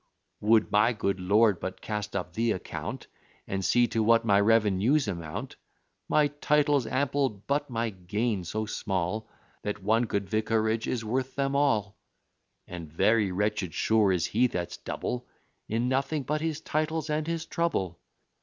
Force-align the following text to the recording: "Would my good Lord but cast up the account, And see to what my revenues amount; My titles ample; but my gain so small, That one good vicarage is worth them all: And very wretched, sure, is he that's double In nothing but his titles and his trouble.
"Would 0.39 0.71
my 0.71 0.93
good 0.93 1.19
Lord 1.19 1.59
but 1.59 1.79
cast 1.79 2.15
up 2.15 2.33
the 2.33 2.53
account, 2.53 3.05
And 3.45 3.63
see 3.63 3.85
to 3.89 4.01
what 4.01 4.25
my 4.25 4.39
revenues 4.41 5.07
amount; 5.07 5.57
My 6.09 6.29
titles 6.29 6.87
ample; 6.87 7.29
but 7.29 7.69
my 7.69 7.91
gain 7.91 8.43
so 8.43 8.65
small, 8.65 9.29
That 9.61 9.83
one 9.83 10.05
good 10.05 10.27
vicarage 10.27 10.87
is 10.87 11.05
worth 11.05 11.35
them 11.35 11.55
all: 11.55 11.99
And 12.67 12.91
very 12.91 13.31
wretched, 13.31 13.75
sure, 13.75 14.11
is 14.11 14.25
he 14.25 14.47
that's 14.47 14.77
double 14.77 15.27
In 15.69 15.87
nothing 15.87 16.23
but 16.23 16.41
his 16.41 16.61
titles 16.61 17.11
and 17.11 17.27
his 17.27 17.45
trouble. 17.45 17.99